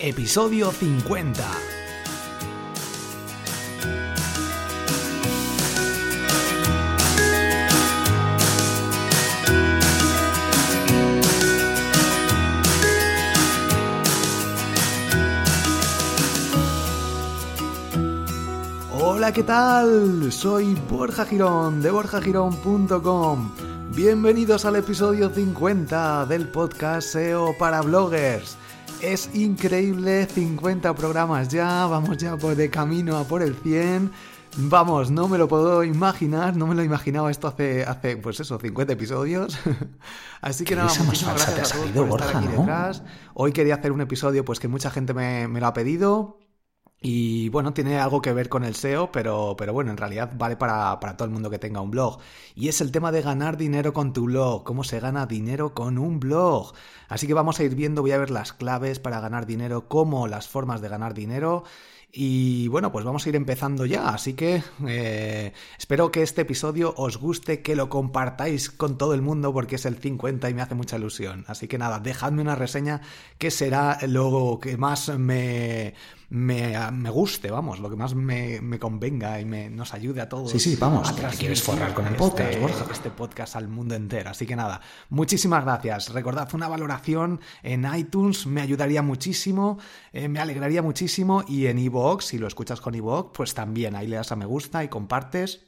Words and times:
episodio 0.00 0.70
50. 0.70 1.44
Hola, 18.92 19.32
¿qué 19.32 19.42
tal? 19.42 20.30
Soy 20.30 20.74
Borja 20.88 21.24
Girón 21.24 21.82
de 21.82 21.90
borjagirón.com. 21.90 23.50
Bienvenidos 23.90 24.64
al 24.64 24.76
episodio 24.76 25.28
50 25.28 26.26
del 26.26 26.46
podcast 26.46 27.08
SEO 27.08 27.56
para 27.58 27.80
bloggers. 27.82 28.56
Es 29.02 29.30
increíble, 29.32 30.26
50 30.26 30.92
programas 30.96 31.48
ya, 31.48 31.86
vamos 31.86 32.18
ya 32.18 32.36
por 32.36 32.56
de 32.56 32.68
camino 32.68 33.16
a 33.16 33.24
por 33.24 33.42
el 33.42 33.54
100. 33.54 34.10
Vamos, 34.56 35.12
no 35.12 35.28
me 35.28 35.38
lo 35.38 35.46
puedo 35.46 35.84
imaginar, 35.84 36.56
no 36.56 36.66
me 36.66 36.74
lo 36.74 36.82
imaginaba 36.82 37.30
esto 37.30 37.46
hace, 37.46 37.84
hace 37.84 38.16
pues 38.16 38.40
eso, 38.40 38.58
50 38.58 38.92
episodios. 38.92 39.56
Así 40.40 40.64
que 40.64 40.74
nada, 40.74 40.92
muchísimas 41.04 41.36
gracias 41.36 41.74
a 41.74 41.92
todos 41.92 42.08
por 42.08 42.20
estar 42.20 42.36
aquí 42.36 42.48
detrás. 42.48 43.04
Hoy 43.34 43.52
quería 43.52 43.76
hacer 43.76 43.92
un 43.92 44.00
episodio 44.00 44.44
pues 44.44 44.58
que 44.58 44.66
mucha 44.66 44.90
gente 44.90 45.14
me, 45.14 45.46
me 45.46 45.60
lo 45.60 45.68
ha 45.68 45.74
pedido. 45.74 46.40
Y 47.00 47.48
bueno, 47.50 47.72
tiene 47.72 47.98
algo 48.00 48.20
que 48.20 48.32
ver 48.32 48.48
con 48.48 48.64
el 48.64 48.74
SEO, 48.74 49.12
pero, 49.12 49.54
pero 49.56 49.72
bueno, 49.72 49.92
en 49.92 49.96
realidad 49.96 50.32
vale 50.36 50.56
para, 50.56 50.98
para, 50.98 51.16
todo 51.16 51.26
el 51.26 51.32
mundo 51.32 51.48
que 51.48 51.58
tenga 51.58 51.80
un 51.80 51.92
blog. 51.92 52.18
Y 52.56 52.68
es 52.68 52.80
el 52.80 52.90
tema 52.90 53.12
de 53.12 53.22
ganar 53.22 53.56
dinero 53.56 53.92
con 53.92 54.12
tu 54.12 54.24
blog, 54.24 54.64
cómo 54.64 54.82
se 54.82 54.98
gana 54.98 55.26
dinero 55.26 55.74
con 55.74 55.96
un 55.98 56.18
blog. 56.18 56.72
Así 57.08 57.28
que 57.28 57.34
vamos 57.34 57.60
a 57.60 57.64
ir 57.64 57.76
viendo, 57.76 58.02
voy 58.02 58.12
a 58.12 58.18
ver 58.18 58.30
las 58.30 58.52
claves 58.52 58.98
para 58.98 59.20
ganar 59.20 59.46
dinero, 59.46 59.86
cómo 59.86 60.26
las 60.26 60.48
formas 60.48 60.80
de 60.80 60.88
ganar 60.88 61.14
dinero. 61.14 61.62
Y 62.10 62.68
bueno, 62.68 62.90
pues 62.90 63.04
vamos 63.04 63.26
a 63.26 63.28
ir 63.28 63.36
empezando 63.36 63.84
ya, 63.84 64.08
así 64.08 64.32
que 64.32 64.62
eh, 64.86 65.52
espero 65.78 66.10
que 66.10 66.22
este 66.22 66.40
episodio 66.40 66.94
os 66.96 67.18
guste, 67.18 67.60
que 67.60 67.76
lo 67.76 67.90
compartáis 67.90 68.70
con 68.70 68.96
todo 68.96 69.12
el 69.12 69.20
mundo 69.20 69.52
porque 69.52 69.76
es 69.76 69.84
el 69.84 69.98
50 69.98 70.48
y 70.48 70.54
me 70.54 70.62
hace 70.62 70.74
mucha 70.74 70.96
ilusión. 70.96 71.44
Así 71.48 71.68
que 71.68 71.76
nada, 71.76 72.00
dejadme 72.00 72.40
una 72.40 72.54
reseña 72.54 73.02
que 73.36 73.50
será 73.50 73.98
lo 74.06 74.58
que 74.60 74.78
más 74.78 75.10
me, 75.18 75.94
me, 76.30 76.76
me, 76.92 77.10
guste, 77.10 77.50
vamos, 77.50 77.80
lo 77.80 77.88
que 77.88 77.96
más 77.96 78.14
me, 78.14 78.60
me, 78.60 78.78
convenga 78.78 79.40
y 79.40 79.46
me, 79.46 79.70
nos 79.70 79.94
ayude 79.94 80.20
a 80.20 80.28
todos. 80.28 80.50
Sí, 80.50 80.60
sí, 80.60 80.76
vamos, 80.76 81.08
a 81.08 81.30
quieres 81.30 81.62
forrar 81.62 81.94
con 81.94 82.06
el 82.06 82.16
podcast, 82.16 82.52
este, 82.52 82.92
este 82.92 83.10
podcast 83.10 83.56
al 83.56 83.68
mundo 83.68 83.94
entero. 83.94 84.30
Así 84.30 84.46
que 84.46 84.54
nada, 84.54 84.80
muchísimas 85.08 85.64
gracias. 85.64 86.12
Recordad 86.12 86.48
una 86.54 86.68
valoración 86.68 87.40
en 87.62 87.86
iTunes, 87.94 88.46
me 88.46 88.60
ayudaría 88.60 89.02
muchísimo, 89.02 89.78
eh, 90.12 90.28
me 90.28 90.40
alegraría 90.40 90.82
muchísimo 90.82 91.44
y 91.48 91.66
en 91.66 91.78
iVoox, 91.78 92.24
si 92.24 92.38
lo 92.38 92.46
escuchas 92.46 92.80
con 92.80 92.94
iVoox, 92.94 93.30
pues 93.34 93.54
también 93.54 93.96
ahí 93.96 94.06
le 94.06 94.16
das 94.16 94.32
a 94.32 94.36
me 94.36 94.46
gusta 94.46 94.84
y 94.84 94.88
compartes 94.88 95.67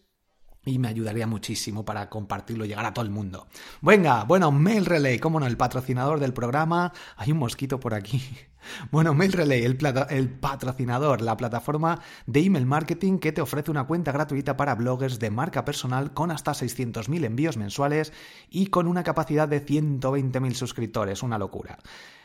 y 0.64 0.78
me 0.78 0.89
ayudaría 0.89 1.27
muchísimo 1.27 1.84
para 1.84 2.08
compartirlo 2.08 2.64
y 2.64 2.69
llegar 2.69 2.86
a 2.86 2.92
todo 2.92 3.05
el 3.05 3.11
mundo. 3.11 3.47
Venga, 3.80 4.25
bueno, 4.25 4.53
Mail 4.53 4.86
Relay, 4.86 5.19
cómo 5.19 5.41
no, 5.41 5.47
el 5.47 5.56
patrocinador 5.56 6.20
del 6.20 6.33
programa. 6.33 6.92
Hay 7.17 7.33
un 7.33 7.39
mosquito 7.39 7.80
por 7.80 7.94
aquí. 7.94 8.22
Bueno, 8.91 9.14
Mail 9.14 9.33
Relay, 9.33 9.64
el, 9.64 9.78
el, 10.11 10.28
patrocinador, 10.28 11.22
la 11.22 11.39
plataforma 11.39 12.02
de 12.27 12.41
email 12.41 12.67
marketing 12.67 13.19
que 13.19 13.33
te 13.33 13.41
ofrece 13.41 13.70
una 13.70 13.84
cuenta 13.84 14.12
gratuita 14.12 14.58
para 14.58 14.75
bloggers 14.75 15.19
de 15.19 15.30
marca 15.30 15.64
personal 15.64 16.12
con 16.12 16.30
hasta 16.30 16.52
600.000 16.52 17.24
envíos 17.24 17.56
mensuales 17.56 18.12
y 18.50 18.67
con 18.67 18.86
una 18.86 19.02
capacidad 19.02 19.48
de 19.48 19.64
120.000 19.64 20.52
suscriptores, 20.52 21.22
una 21.22 21.39
locura. 21.39 21.78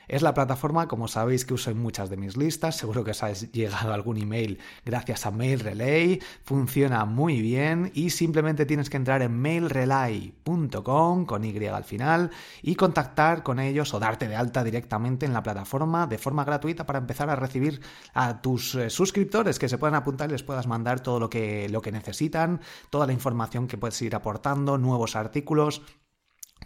Es 0.07 0.21
la 0.21 0.33
plataforma, 0.33 0.87
como 0.87 1.07
sabéis, 1.07 1.45
que 1.45 1.53
uso 1.53 1.71
en 1.71 1.79
muchas 1.79 2.09
de 2.09 2.17
mis 2.17 2.37
listas. 2.37 2.77
Seguro 2.77 3.03
que 3.03 3.11
os 3.11 3.23
ha 3.23 3.31
llegado 3.31 3.93
algún 3.93 4.17
email 4.17 4.59
gracias 4.85 5.25
a 5.25 5.31
Mail 5.31 5.59
Relay. 5.59 6.21
Funciona 6.43 7.05
muy 7.05 7.41
bien 7.41 7.91
y 7.93 8.11
simplemente 8.11 8.65
tienes 8.65 8.89
que 8.89 8.97
entrar 8.97 9.21
en 9.21 9.39
mailrelay.com 9.39 11.25
con 11.25 11.43
Y 11.43 11.65
al 11.65 11.83
final 11.83 12.31
y 12.61 12.75
contactar 12.75 13.43
con 13.43 13.59
ellos 13.59 13.93
o 13.93 13.99
darte 13.99 14.27
de 14.27 14.35
alta 14.35 14.63
directamente 14.63 15.25
en 15.25 15.33
la 15.33 15.43
plataforma 15.43 16.07
de 16.07 16.17
forma 16.17 16.43
gratuita 16.43 16.85
para 16.85 16.99
empezar 16.99 17.29
a 17.29 17.35
recibir 17.35 17.81
a 18.13 18.41
tus 18.41 18.75
eh, 18.75 18.89
suscriptores 18.89 19.59
que 19.59 19.69
se 19.69 19.77
puedan 19.77 19.95
apuntar 19.95 20.29
y 20.29 20.33
les 20.33 20.43
puedas 20.43 20.67
mandar 20.67 20.99
todo 20.99 21.19
lo 21.19 21.29
que, 21.29 21.69
lo 21.69 21.81
que 21.81 21.91
necesitan, 21.91 22.61
toda 22.89 23.07
la 23.07 23.13
información 23.13 23.67
que 23.67 23.77
puedes 23.77 24.01
ir 24.01 24.15
aportando, 24.15 24.77
nuevos 24.77 25.15
artículos 25.15 25.81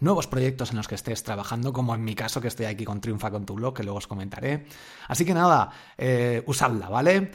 nuevos 0.00 0.26
proyectos 0.26 0.70
en 0.70 0.76
los 0.76 0.88
que 0.88 0.94
estés 0.94 1.22
trabajando, 1.22 1.72
como 1.72 1.94
en 1.94 2.04
mi 2.04 2.14
caso 2.14 2.40
que 2.40 2.48
estoy 2.48 2.66
aquí 2.66 2.84
con 2.84 3.00
Triunfa 3.00 3.30
con 3.30 3.46
tu 3.46 3.54
blog, 3.54 3.74
que 3.74 3.82
luego 3.82 3.98
os 3.98 4.06
comentaré. 4.06 4.66
Así 5.08 5.24
que 5.24 5.34
nada, 5.34 5.70
eh, 5.96 6.42
usadla, 6.46 6.88
¿vale? 6.88 7.30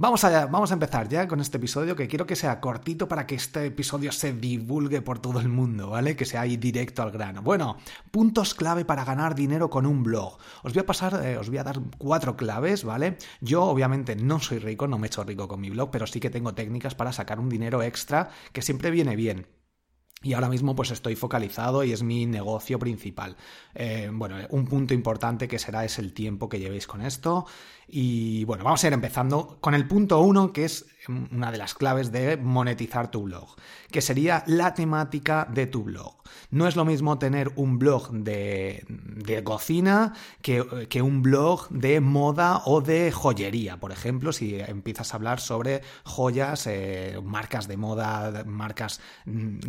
Vamos 0.00 0.22
a, 0.22 0.46
vamos 0.46 0.70
a 0.70 0.74
empezar 0.74 1.08
ya 1.08 1.26
con 1.26 1.40
este 1.40 1.56
episodio 1.56 1.96
que 1.96 2.06
quiero 2.06 2.24
que 2.24 2.36
sea 2.36 2.60
cortito 2.60 3.08
para 3.08 3.26
que 3.26 3.34
este 3.34 3.66
episodio 3.66 4.12
se 4.12 4.32
divulgue 4.32 5.02
por 5.02 5.18
todo 5.18 5.40
el 5.40 5.48
mundo, 5.48 5.90
¿vale? 5.90 6.14
Que 6.14 6.24
sea 6.24 6.42
ahí 6.42 6.56
directo 6.56 7.02
al 7.02 7.10
grano. 7.10 7.42
Bueno, 7.42 7.78
puntos 8.12 8.54
clave 8.54 8.84
para 8.84 9.04
ganar 9.04 9.34
dinero 9.34 9.70
con 9.70 9.86
un 9.86 10.04
blog. 10.04 10.38
Os 10.62 10.72
voy 10.72 10.82
a 10.82 10.86
pasar, 10.86 11.20
eh, 11.26 11.36
os 11.36 11.48
voy 11.48 11.58
a 11.58 11.64
dar 11.64 11.80
cuatro 11.98 12.36
claves, 12.36 12.84
¿vale? 12.84 13.18
Yo 13.40 13.64
obviamente 13.64 14.14
no 14.14 14.38
soy 14.38 14.60
rico, 14.60 14.86
no 14.86 14.98
me 14.98 15.06
he 15.06 15.08
hecho 15.08 15.24
rico 15.24 15.48
con 15.48 15.60
mi 15.60 15.70
blog, 15.70 15.90
pero 15.90 16.06
sí 16.06 16.20
que 16.20 16.30
tengo 16.30 16.54
técnicas 16.54 16.94
para 16.94 17.12
sacar 17.12 17.40
un 17.40 17.48
dinero 17.48 17.82
extra 17.82 18.30
que 18.52 18.62
siempre 18.62 18.92
viene 18.92 19.16
bien. 19.16 19.48
Y 20.22 20.32
ahora 20.32 20.48
mismo 20.48 20.74
pues 20.74 20.90
estoy 20.90 21.14
focalizado 21.14 21.84
y 21.84 21.92
es 21.92 22.02
mi 22.02 22.26
negocio 22.26 22.78
principal. 22.78 23.36
Eh, 23.74 24.10
bueno, 24.12 24.36
un 24.50 24.66
punto 24.66 24.92
importante 24.94 25.46
que 25.46 25.58
será 25.58 25.84
es 25.84 25.98
el 25.98 26.12
tiempo 26.12 26.48
que 26.48 26.58
llevéis 26.58 26.86
con 26.86 27.02
esto. 27.02 27.46
Y 27.86 28.44
bueno, 28.44 28.64
vamos 28.64 28.84
a 28.84 28.86
ir 28.88 28.92
empezando 28.92 29.58
con 29.60 29.74
el 29.74 29.86
punto 29.86 30.20
uno, 30.20 30.52
que 30.52 30.64
es 30.66 30.86
una 31.08 31.50
de 31.50 31.56
las 31.56 31.74
claves 31.74 32.12
de 32.12 32.36
monetizar 32.36 33.10
tu 33.10 33.22
blog, 33.22 33.56
que 33.90 34.02
sería 34.02 34.44
la 34.46 34.74
temática 34.74 35.48
de 35.50 35.66
tu 35.66 35.84
blog. 35.84 36.16
No 36.50 36.68
es 36.68 36.76
lo 36.76 36.84
mismo 36.84 37.18
tener 37.18 37.50
un 37.56 37.78
blog 37.78 38.10
de, 38.10 38.84
de 38.88 39.42
cocina 39.42 40.12
que, 40.42 40.86
que, 40.90 41.00
un 41.00 41.22
blog 41.22 41.68
de 41.70 42.00
moda 42.00 42.62
o 42.66 42.82
de 42.82 43.10
joyería, 43.10 43.78
por 43.80 43.92
ejemplo, 43.92 44.32
si 44.32 44.60
empiezas 44.60 45.12
a 45.12 45.16
hablar 45.16 45.40
sobre 45.40 45.80
joyas, 46.04 46.66
eh, 46.66 47.18
marcas 47.24 47.68
de 47.68 47.78
moda, 47.78 48.44
marcas 48.44 49.00
mm, 49.24 49.60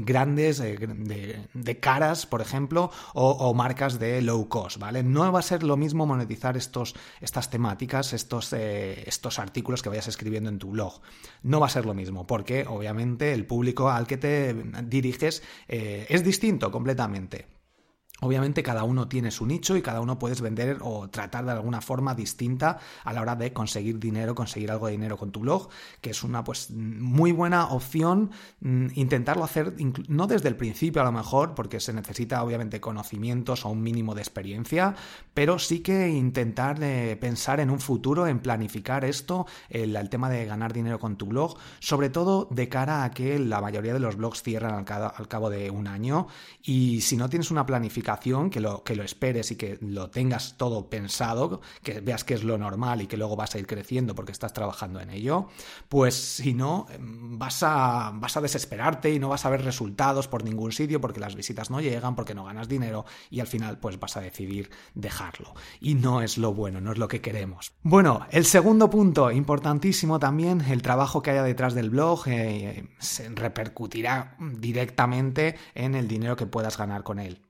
eh, 0.47 1.47
de, 1.53 1.79
caras, 1.79 2.25
por 2.25 2.41
ejemplo, 2.41 2.91
o, 3.13 3.29
o, 3.31 3.53
marcas 3.53 3.99
de 3.99 4.21
low 4.21 4.47
cost, 4.47 4.77
¿vale? 4.77 5.03
No 5.03 5.31
va 5.31 5.39
a 5.39 5.43
ser 5.43 5.63
lo 5.63 5.77
mismo 5.77 6.05
monetizar 6.05 6.57
estos, 6.57 6.95
estas 7.21 7.49
temáticas, 7.49 8.13
estos, 8.13 8.53
eh, 8.53 9.03
estos 9.05 9.39
artículos 9.39 9.81
que 9.81 9.89
vayas 9.89 10.07
escribiendo 10.07 10.49
en 10.49 10.59
tu 10.59 10.71
blog 10.71 11.01
no 11.43 11.59
va 11.59 11.67
a 11.67 11.69
ser 11.69 11.85
lo 11.85 11.93
mismo, 11.93 12.25
porque 12.25 12.65
obviamente 12.67 13.33
el 13.33 13.45
público 13.45 13.89
al 13.89 14.07
que 14.07 14.17
te 14.17 14.53
diriges 14.83 15.43
eh, 15.67 16.05
es 16.09 16.23
distinto 16.23 16.71
completamente. 16.71 17.58
Obviamente 18.21 18.63
cada 18.63 18.83
uno 18.83 19.07
tiene 19.07 19.31
su 19.31 19.45
nicho 19.45 19.77
y 19.77 19.81
cada 19.81 20.01
uno 20.01 20.19
puedes 20.19 20.41
vender 20.41 20.79
o 20.81 21.09
tratar 21.09 21.45
de 21.45 21.51
alguna 21.51 21.81
forma 21.81 22.15
distinta 22.15 22.79
a 23.03 23.13
la 23.13 23.21
hora 23.21 23.35
de 23.35 23.53
conseguir 23.53 23.99
dinero, 23.99 24.35
conseguir 24.35 24.71
algo 24.71 24.87
de 24.87 24.93
dinero 24.93 25.17
con 25.17 25.31
tu 25.31 25.39
blog, 25.39 25.69
que 26.01 26.09
es 26.09 26.23
una 26.23 26.43
pues 26.43 26.69
muy 26.71 27.31
buena 27.31 27.67
opción 27.67 28.31
mm, 28.59 28.87
intentarlo 28.95 29.43
hacer 29.43 29.73
no 30.07 30.27
desde 30.27 30.49
el 30.49 30.57
principio 30.57 31.01
a 31.01 31.05
lo 31.05 31.11
mejor, 31.11 31.55
porque 31.55 31.79
se 31.79 31.93
necesita 31.93 32.43
obviamente 32.43 32.81
conocimientos 32.81 33.65
o 33.65 33.69
un 33.69 33.81
mínimo 33.81 34.15
de 34.15 34.21
experiencia, 34.21 34.95
pero 35.33 35.57
sí 35.57 35.79
que 35.79 36.09
intentar 36.09 36.79
pensar 37.19 37.59
en 37.59 37.69
un 37.69 37.79
futuro, 37.79 38.27
en 38.27 38.39
planificar 38.39 39.05
esto, 39.05 39.45
el, 39.69 39.95
el, 39.95 40.09
tema 40.09 40.29
de 40.29 40.45
ganar 40.45 40.73
dinero 40.73 40.99
con 40.99 41.15
tu 41.17 41.27
blog, 41.27 41.57
sobre 41.79 42.09
todo 42.09 42.47
de 42.51 42.67
cara 42.67 43.03
a 43.03 43.11
que 43.11 43.39
la 43.39 43.61
mayoría 43.61 43.93
de 43.93 43.99
los 43.99 44.17
blogs 44.17 44.43
cierran 44.43 44.85
al, 44.87 45.11
al 45.15 45.27
cabo 45.27 45.49
de 45.49 45.69
un 45.69 45.87
año 45.87 46.27
y 46.63 47.01
si 47.01 47.15
no 47.15 47.29
tienes 47.29 47.51
una 47.51 47.65
planificación 47.65 48.08
que 48.49 48.59
lo, 48.59 48.83
que 48.83 48.95
lo 48.95 49.03
esperes 49.03 49.51
y 49.51 49.55
que 49.55 49.77
lo 49.81 50.09
tengas 50.09 50.57
todo 50.57 50.89
pensado, 50.89 51.61
que 51.83 52.01
veas 52.01 52.23
que 52.23 52.33
es 52.33 52.43
lo 52.43 52.57
normal 52.57 53.01
y 53.01 53.07
que 53.07 53.17
luego 53.17 53.35
vas 53.35 53.55
a 53.55 53.59
ir 53.59 53.67
creciendo 53.67 54.15
porque 54.15 54.31
estás 54.31 54.53
trabajando 54.53 54.99
en 54.99 55.09
ello, 55.09 55.47
pues 55.89 56.15
si 56.15 56.53
no, 56.53 56.87
vas 56.99 57.63
a, 57.63 58.11
vas 58.13 58.37
a 58.37 58.41
desesperarte 58.41 59.13
y 59.13 59.19
no 59.19 59.29
vas 59.29 59.45
a 59.45 59.49
ver 59.49 59.63
resultados 59.63 60.27
por 60.27 60.43
ningún 60.43 60.71
sitio 60.71 61.01
porque 61.01 61.19
las 61.19 61.35
visitas 61.35 61.69
no 61.69 61.81
llegan, 61.81 62.15
porque 62.15 62.35
no 62.35 62.45
ganas 62.45 62.67
dinero 62.67 63.05
y 63.29 63.39
al 63.39 63.47
final 63.47 63.79
pues 63.79 63.99
vas 63.99 64.17
a 64.17 64.21
decidir 64.21 64.69
dejarlo. 64.95 65.53
Y 65.79 65.95
no 65.95 66.21
es 66.21 66.37
lo 66.37 66.53
bueno, 66.53 66.81
no 66.81 66.91
es 66.91 66.97
lo 66.97 67.07
que 67.07 67.21
queremos. 67.21 67.73
Bueno, 67.83 68.25
el 68.31 68.45
segundo 68.45 68.89
punto, 68.89 69.31
importantísimo 69.31 70.19
también, 70.19 70.61
el 70.61 70.81
trabajo 70.81 71.21
que 71.21 71.31
haya 71.31 71.43
detrás 71.43 71.73
del 71.73 71.89
blog 71.89 72.27
eh, 72.27 72.87
se 72.99 73.29
repercutirá 73.29 74.35
directamente 74.39 75.55
en 75.75 75.95
el 75.95 76.07
dinero 76.07 76.35
que 76.35 76.45
puedas 76.45 76.77
ganar 76.77 77.03
con 77.03 77.19
él. 77.19 77.48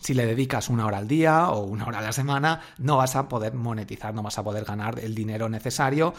Si 0.00 0.14
le 0.14 0.26
dedicas 0.26 0.68
una 0.68 0.86
hora 0.86 0.98
al 0.98 1.08
día 1.08 1.50
o 1.50 1.64
una 1.64 1.86
hora 1.86 1.98
a 1.98 2.02
la 2.02 2.12
semana, 2.12 2.60
no 2.78 2.96
vas 2.96 3.16
a 3.16 3.28
poder 3.28 3.54
monetizar, 3.54 4.14
no 4.14 4.22
vas 4.22 4.38
a 4.38 4.44
poder 4.44 4.64
ganar 4.64 4.98
el 4.98 5.14
dinero 5.14 5.48
necesario 5.48 6.14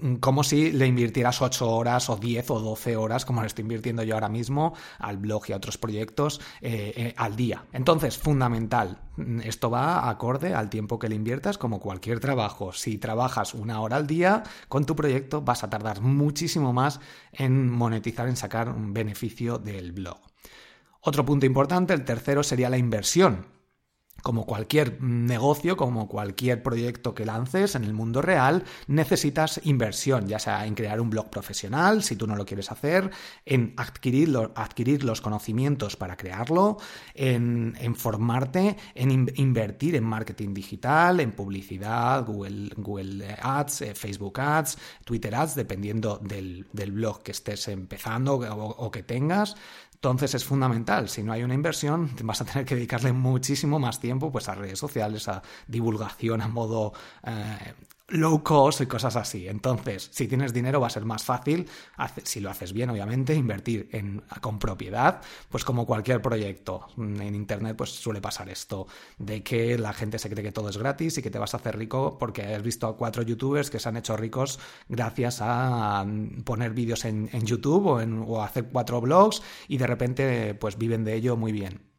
mm, 0.00 0.16
como 0.16 0.42
si 0.42 0.72
le 0.72 0.86
invirtieras 0.86 1.40
8 1.40 1.68
horas 1.68 2.10
o 2.10 2.16
10 2.16 2.50
o 2.50 2.60
12 2.60 2.96
horas, 2.96 3.24
como 3.24 3.40
le 3.40 3.46
estoy 3.46 3.62
invirtiendo 3.62 4.02
yo 4.02 4.14
ahora 4.14 4.28
mismo 4.28 4.74
al 4.98 5.16
blog 5.18 5.44
y 5.48 5.52
a 5.52 5.56
otros 5.56 5.78
proyectos 5.78 6.40
eh, 6.60 6.92
eh, 6.96 7.14
al 7.16 7.36
día. 7.36 7.66
Entonces, 7.72 8.18
fundamental, 8.18 9.00
mm, 9.16 9.40
esto 9.42 9.70
va 9.70 10.10
acorde 10.10 10.54
al 10.54 10.68
tiempo 10.68 10.98
que 10.98 11.08
le 11.08 11.14
inviertas 11.14 11.56
como 11.56 11.78
cualquier 11.80 12.18
trabajo. 12.18 12.72
Si 12.72 12.98
trabajas 12.98 13.54
una 13.54 13.80
hora 13.80 13.96
al 13.96 14.08
día 14.08 14.42
con 14.68 14.86
tu 14.86 14.96
proyecto, 14.96 15.42
vas 15.42 15.62
a 15.62 15.70
tardar 15.70 16.00
muchísimo 16.00 16.72
más 16.72 17.00
en 17.32 17.70
monetizar, 17.70 18.28
en 18.28 18.36
sacar 18.36 18.68
un 18.68 18.92
beneficio 18.92 19.58
del 19.58 19.92
blog. 19.92 20.18
Otro 21.02 21.24
punto 21.24 21.46
importante, 21.46 21.94
el 21.94 22.04
tercero, 22.04 22.42
sería 22.42 22.68
la 22.68 22.78
inversión. 22.78 23.46
Como 24.22 24.44
cualquier 24.44 25.02
negocio, 25.02 25.78
como 25.78 26.06
cualquier 26.06 26.62
proyecto 26.62 27.14
que 27.14 27.24
lances 27.24 27.74
en 27.74 27.84
el 27.84 27.94
mundo 27.94 28.20
real, 28.20 28.64
necesitas 28.86 29.62
inversión, 29.64 30.28
ya 30.28 30.38
sea 30.38 30.66
en 30.66 30.74
crear 30.74 31.00
un 31.00 31.08
blog 31.08 31.30
profesional, 31.30 32.02
si 32.02 32.16
tú 32.16 32.26
no 32.26 32.36
lo 32.36 32.44
quieres 32.44 32.70
hacer, 32.70 33.10
en 33.46 33.72
adquirir, 33.78 34.36
adquirir 34.54 35.04
los 35.04 35.22
conocimientos 35.22 35.96
para 35.96 36.18
crearlo, 36.18 36.76
en, 37.14 37.74
formarte, 37.96 38.76
en 38.94 39.10
invertir 39.36 39.96
en 39.96 40.04
marketing 40.04 40.52
digital, 40.52 41.20
en 41.20 41.32
publicidad, 41.32 42.26
Google, 42.26 42.72
Google 42.76 43.38
Ads, 43.40 43.80
eh, 43.80 43.94
Facebook 43.94 44.38
Ads, 44.38 44.76
Twitter 45.04 45.34
Ads, 45.34 45.54
dependiendo 45.54 46.18
del, 46.18 46.66
blog 46.92 47.22
que 47.22 47.32
estés 47.32 47.68
empezando 47.68 48.34
o 48.34 48.90
que 48.90 49.02
tengas. 49.02 49.56
Entonces 50.02 50.34
es 50.34 50.46
fundamental, 50.46 51.10
si 51.10 51.22
no 51.22 51.30
hay 51.30 51.42
una 51.42 51.52
inversión, 51.52 52.10
vas 52.24 52.40
a 52.40 52.46
tener 52.46 52.64
que 52.64 52.74
dedicarle 52.74 53.12
muchísimo 53.12 53.78
más 53.78 54.00
tiempo 54.00 54.32
pues, 54.32 54.48
a 54.48 54.54
redes 54.54 54.78
sociales, 54.78 55.28
a 55.28 55.42
divulgación 55.66 56.40
a 56.40 56.48
modo 56.48 56.94
eh, 57.22 57.74
low 58.10 58.42
cost 58.42 58.80
y 58.80 58.86
cosas 58.86 59.16
así. 59.16 59.48
Entonces, 59.48 60.08
si 60.12 60.28
tienes 60.28 60.52
dinero 60.52 60.80
va 60.80 60.88
a 60.88 60.90
ser 60.90 61.04
más 61.04 61.24
fácil, 61.24 61.68
si 62.24 62.40
lo 62.40 62.50
haces 62.50 62.72
bien, 62.72 62.90
obviamente, 62.90 63.34
invertir 63.34 63.88
en, 63.92 64.22
con 64.40 64.58
propiedad, 64.58 65.20
pues 65.48 65.64
como 65.64 65.86
cualquier 65.86 66.20
proyecto. 66.22 66.86
En 66.96 67.34
Internet 67.34 67.76
pues 67.76 67.90
suele 67.90 68.20
pasar 68.20 68.48
esto, 68.48 68.86
de 69.18 69.42
que 69.42 69.78
la 69.78 69.92
gente 69.92 70.18
se 70.18 70.28
cree 70.28 70.44
que 70.44 70.52
todo 70.52 70.68
es 70.68 70.76
gratis 70.76 71.18
y 71.18 71.22
que 71.22 71.30
te 71.30 71.38
vas 71.38 71.54
a 71.54 71.58
hacer 71.58 71.76
rico 71.76 72.16
porque 72.18 72.54
has 72.54 72.62
visto 72.62 72.86
a 72.86 72.96
cuatro 72.96 73.22
youtubers 73.22 73.70
que 73.70 73.78
se 73.78 73.88
han 73.88 73.96
hecho 73.96 74.16
ricos 74.16 74.58
gracias 74.88 75.38
a 75.40 76.04
poner 76.44 76.72
vídeos 76.72 77.04
en, 77.04 77.28
YouTube 77.44 77.86
o, 77.86 78.00
en, 78.00 78.24
o 78.26 78.42
hacer 78.42 78.66
cuatro 78.70 79.00
blogs 79.00 79.42
y 79.68 79.78
de 79.78 79.86
repente 79.86 80.54
pues 80.54 80.76
viven 80.78 81.04
de 81.04 81.14
ello 81.14 81.36
muy 81.36 81.52
bien. 81.52 81.89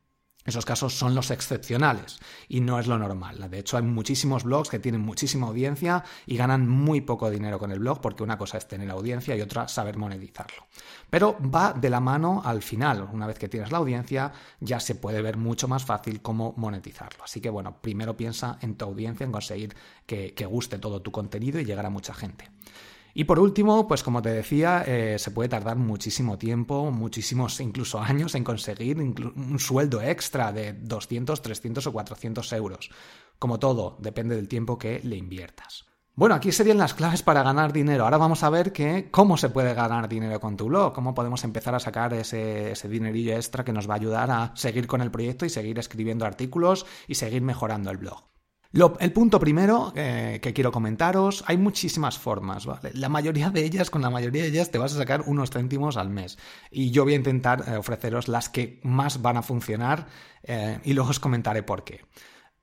Esos 0.45 0.65
casos 0.65 0.97
son 0.97 1.13
los 1.13 1.29
excepcionales 1.29 2.19
y 2.47 2.61
no 2.61 2.79
es 2.79 2.87
lo 2.87 2.97
normal. 2.97 3.49
De 3.49 3.59
hecho, 3.59 3.77
hay 3.77 3.83
muchísimos 3.83 4.43
blogs 4.43 4.69
que 4.69 4.79
tienen 4.79 5.01
muchísima 5.01 5.47
audiencia 5.47 6.03
y 6.25 6.35
ganan 6.35 6.67
muy 6.67 7.01
poco 7.01 7.29
dinero 7.29 7.59
con 7.59 7.71
el 7.71 7.79
blog 7.79 8.01
porque 8.01 8.23
una 8.23 8.37
cosa 8.37 8.57
es 8.57 8.67
tener 8.67 8.89
audiencia 8.89 9.35
y 9.35 9.41
otra 9.41 9.67
saber 9.67 9.97
monetizarlo. 9.97 10.65
Pero 11.09 11.37
va 11.41 11.73
de 11.73 11.89
la 11.89 11.99
mano 11.99 12.41
al 12.43 12.63
final. 12.63 13.07
Una 13.11 13.27
vez 13.27 13.37
que 13.37 13.49
tienes 13.49 13.71
la 13.71 13.77
audiencia, 13.77 14.31
ya 14.59 14.79
se 14.79 14.95
puede 14.95 15.21
ver 15.21 15.37
mucho 15.37 15.67
más 15.67 15.85
fácil 15.85 16.21
cómo 16.21 16.53
monetizarlo. 16.57 17.23
Así 17.23 17.39
que 17.39 17.49
bueno, 17.49 17.77
primero 17.79 18.17
piensa 18.17 18.57
en 18.61 18.75
tu 18.75 18.85
audiencia, 18.85 19.25
en 19.25 19.31
conseguir 19.31 19.75
que, 20.05 20.33
que 20.33 20.45
guste 20.45 20.79
todo 20.79 21.01
tu 21.01 21.11
contenido 21.11 21.59
y 21.59 21.65
llegar 21.65 21.85
a 21.85 21.89
mucha 21.91 22.13
gente. 22.13 22.49
Y 23.13 23.25
por 23.25 23.39
último, 23.39 23.87
pues 23.87 24.03
como 24.03 24.21
te 24.21 24.29
decía, 24.29 24.83
eh, 24.85 25.17
se 25.19 25.31
puede 25.31 25.49
tardar 25.49 25.77
muchísimo 25.77 26.37
tiempo, 26.37 26.91
muchísimos 26.91 27.59
incluso 27.59 27.99
años 27.99 28.35
en 28.35 28.43
conseguir 28.43 28.99
un 28.99 29.59
sueldo 29.59 30.01
extra 30.01 30.51
de 30.51 30.73
200, 30.73 31.41
300 31.41 31.87
o 31.87 31.91
400 31.91 32.53
euros. 32.53 32.89
Como 33.39 33.59
todo, 33.59 33.97
depende 33.99 34.35
del 34.35 34.47
tiempo 34.47 34.77
que 34.77 35.01
le 35.03 35.17
inviertas. 35.17 35.85
Bueno, 36.13 36.35
aquí 36.35 36.51
serían 36.51 36.77
las 36.77 36.93
claves 36.93 37.23
para 37.23 37.41
ganar 37.41 37.71
dinero. 37.71 38.03
Ahora 38.03 38.17
vamos 38.17 38.43
a 38.43 38.49
ver 38.49 38.73
que, 38.73 39.09
cómo 39.09 39.37
se 39.37 39.49
puede 39.49 39.73
ganar 39.73 40.09
dinero 40.09 40.39
con 40.39 40.57
tu 40.57 40.65
blog, 40.65 40.93
cómo 40.93 41.13
podemos 41.13 41.43
empezar 41.43 41.73
a 41.73 41.79
sacar 41.79 42.13
ese, 42.13 42.71
ese 42.71 42.89
dinerillo 42.89 43.33
extra 43.33 43.63
que 43.63 43.73
nos 43.73 43.89
va 43.89 43.93
a 43.93 43.97
ayudar 43.97 44.29
a 44.29 44.51
seguir 44.55 44.87
con 44.87 45.01
el 45.01 45.09
proyecto 45.09 45.45
y 45.45 45.49
seguir 45.49 45.79
escribiendo 45.79 46.25
artículos 46.25 46.85
y 47.07 47.15
seguir 47.15 47.41
mejorando 47.41 47.89
el 47.91 47.97
blog 47.97 48.30
el 48.73 49.11
punto 49.11 49.39
primero 49.39 49.91
eh, 49.95 50.39
que 50.41 50.53
quiero 50.53 50.71
comentaros, 50.71 51.43
hay 51.47 51.57
muchísimas 51.57 52.17
formas, 52.17 52.65
¿vale? 52.65 52.91
La 52.93 53.09
mayoría 53.09 53.49
de 53.49 53.65
ellas, 53.65 53.89
con 53.89 54.01
la 54.01 54.09
mayoría 54.09 54.43
de 54.43 54.47
ellas 54.47 54.71
te 54.71 54.77
vas 54.77 54.93
a 54.95 54.97
sacar 54.97 55.23
unos 55.27 55.51
céntimos 55.51 55.97
al 55.97 56.09
mes. 56.09 56.37
Y 56.71 56.91
yo 56.91 57.03
voy 57.03 57.13
a 57.13 57.17
intentar 57.17 57.65
eh, 57.67 57.75
ofreceros 57.75 58.29
las 58.29 58.47
que 58.49 58.79
más 58.83 59.21
van 59.21 59.37
a 59.37 59.41
funcionar 59.41 60.07
eh, 60.43 60.79
y 60.85 60.93
luego 60.93 61.09
os 61.09 61.19
comentaré 61.19 61.63
por 61.63 61.83
qué. 61.83 62.01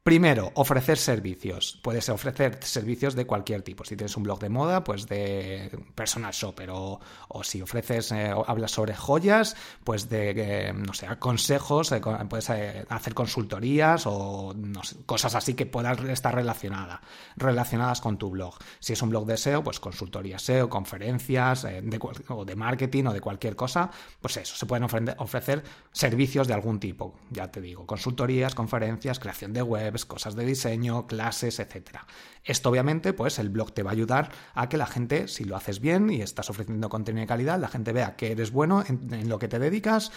Primero, 0.08 0.52
ofrecer 0.55 0.96
servicios. 0.96 1.78
Puedes 1.82 2.08
ofrecer 2.08 2.60
servicios 2.62 3.14
de 3.14 3.26
cualquier 3.26 3.60
tipo. 3.60 3.84
Si 3.84 3.94
tienes 3.94 4.16
un 4.16 4.22
blog 4.22 4.38
de 4.38 4.49
moda, 4.49 4.82
pues 4.82 5.06
de 5.06 5.70
personal 5.94 6.32
shopper. 6.32 6.70
O, 6.72 6.99
si 7.43 7.60
ofreces, 7.60 8.12
eh, 8.12 8.32
hablas 8.46 8.70
sobre 8.70 8.94
joyas, 8.94 9.55
pues 9.84 10.08
de, 10.08 10.31
eh, 10.31 10.72
no 10.72 10.94
sé, 10.94 11.08
consejos, 11.19 11.93
eh, 11.93 12.00
puedes 12.26 12.49
hacer 12.49 13.12
consultorías 13.12 14.05
o 14.06 14.55
cosas 15.05 15.34
así 15.34 15.52
que 15.52 15.66
puedan 15.66 16.08
estar 16.08 16.34
relacionadas, 16.34 17.00
relacionadas 17.37 18.00
con 18.00 18.16
tu 18.16 18.31
blog. 18.31 18.54
Si 18.81 18.94
es 18.94 19.02
un 19.02 19.11
blog 19.11 19.26
de 19.26 19.37
SEO, 19.37 19.62
pues 19.62 19.78
consultoría 19.78 20.38
SEO, 20.38 20.70
conferencias 20.70 21.64
de, 21.64 22.00
o 22.28 22.46
de 22.46 22.56
marketing 22.56 23.04
o 23.04 23.12
de 23.12 23.20
cualquier 23.20 23.56
cosa. 23.56 23.90
Pues 24.22 24.38
eso, 24.38 24.56
se 24.56 24.64
pueden 24.64 24.84
ofrecer 25.19 25.62
servicios 25.93 26.49
de 26.49 26.54
algún 26.54 26.81
tipo. 26.81 27.14
Ya 27.31 27.50
te 27.50 27.61
digo, 27.61 27.84
consultorías, 27.84 28.54
conferencias, 28.54 29.19
creación 29.19 29.52
de 29.52 29.61
web 29.61 29.98
cosas 30.06 30.35
de 30.35 30.45
diseño, 30.45 31.06
clases, 31.06 31.59
etc. 31.59 31.99
Esto 32.45 32.71
obviamente, 32.71 33.12
pues 33.12 33.39
el 33.39 33.49
blog 33.49 33.73
te 33.73 33.83
va 33.83 33.91
a 33.91 33.93
ayudar 33.93 34.31
a 34.55 34.69
que 34.69 34.77
la 34.77 34.87
gente, 34.87 35.29
si 35.29 35.45
lo 35.45 35.56
haces 35.56 35.81
bien 35.81 36.11
y 36.11 36.23
estás 36.23 36.50
ofreciendo 36.50 36.89
contenido 36.89 37.23
de 37.23 37.29
calidad, 37.29 37.59
la 37.59 37.69
gente 37.69 37.93
vea 37.93 38.17
que 38.17 38.33
eres 38.33 38.53
bueno 38.53 38.85
en, 38.87 39.29
lo 39.29 39.39
que 39.39 39.49
te 39.49 39.59
dedicas 39.59 40.12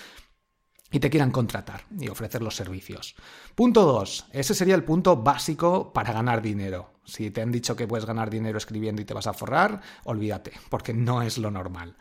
y 0.91 0.99
te 0.99 1.09
quieran 1.09 1.31
contratar 1.31 1.85
y 1.99 2.09
ofrecer 2.09 2.41
los 2.41 2.55
servicios. 2.55 3.15
Punto 3.55 3.83
2. 3.83 4.27
Ese 4.31 4.53
sería 4.53 4.75
el 4.75 4.83
punto 4.83 5.17
básico 5.17 5.93
para 5.93 6.13
ganar 6.13 6.41
dinero. 6.41 6.93
Si 7.05 7.31
te 7.31 7.41
han 7.41 7.51
dicho 7.51 7.75
que 7.75 7.87
puedes 7.87 8.05
ganar 8.05 8.29
dinero 8.29 8.57
escribiendo 8.57 9.01
y 9.01 9.05
te 9.05 9.13
vas 9.13 9.27
a 9.27 9.33
forrar, 9.33 9.81
olvídate, 10.03 10.51
porque 10.69 10.93
no 10.93 11.21
es 11.21 11.37
lo 11.37 11.49
normal. 11.49 11.95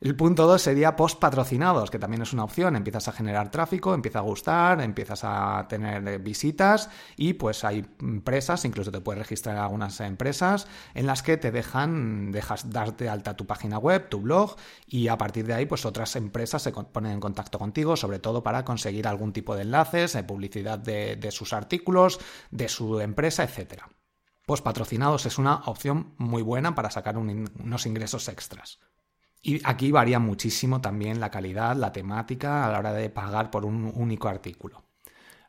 El 0.00 0.14
punto 0.14 0.46
2 0.46 0.62
sería 0.62 0.94
post 0.94 1.18
patrocinados, 1.18 1.90
que 1.90 1.98
también 1.98 2.22
es 2.22 2.32
una 2.32 2.44
opción. 2.44 2.76
Empiezas 2.76 3.08
a 3.08 3.12
generar 3.12 3.50
tráfico, 3.50 3.94
empieza 3.94 4.20
a 4.20 4.22
gustar, 4.22 4.80
empiezas 4.80 5.24
a 5.24 5.66
tener 5.68 6.06
eh, 6.06 6.18
visitas 6.18 6.88
y 7.16 7.32
pues 7.32 7.64
hay 7.64 7.84
empresas, 7.98 8.64
incluso 8.64 8.92
te 8.92 9.00
puedes 9.00 9.18
registrar 9.18 9.56
en 9.56 9.62
algunas 9.62 9.98
empresas 10.00 10.68
en 10.94 11.06
las 11.06 11.24
que 11.24 11.36
te 11.36 11.50
dejan, 11.50 12.30
dejas 12.30 12.70
darte 12.70 13.08
alta 13.08 13.36
tu 13.36 13.44
página 13.44 13.78
web, 13.78 14.08
tu 14.08 14.20
blog 14.20 14.54
y 14.86 15.08
a 15.08 15.18
partir 15.18 15.46
de 15.46 15.54
ahí 15.54 15.66
pues 15.66 15.84
otras 15.84 16.14
empresas 16.14 16.62
se 16.62 16.70
ponen 16.70 17.10
en 17.10 17.20
contacto 17.20 17.58
contigo, 17.58 17.96
sobre 17.96 18.20
todo 18.20 18.44
para 18.44 18.64
conseguir 18.64 19.08
algún 19.08 19.32
tipo 19.32 19.56
de 19.56 19.62
enlaces, 19.62 20.12
de 20.12 20.22
publicidad 20.22 20.78
de, 20.78 21.30
sus 21.32 21.52
artículos, 21.52 22.20
de 22.52 22.68
su 22.68 23.00
empresa, 23.00 23.42
etcétera. 23.42 23.88
Post 24.46 24.62
patrocinados 24.62 25.26
es 25.26 25.38
una 25.38 25.56
opción 25.66 26.14
muy 26.18 26.42
buena 26.42 26.76
para 26.76 26.92
sacar 26.92 27.18
unos 27.18 27.84
ingresos 27.84 28.28
extras. 28.28 28.78
Y 29.42 29.60
aquí 29.64 29.90
varía 29.92 30.18
muchísimo 30.18 30.80
también 30.80 31.20
la 31.20 31.30
calidad, 31.30 31.76
la 31.76 31.92
temática 31.92 32.66
a 32.66 32.72
la 32.72 32.78
hora 32.78 32.92
de 32.92 33.10
pagar 33.10 33.50
por 33.50 33.64
un 33.64 33.92
único 33.94 34.28
artículo. 34.28 34.87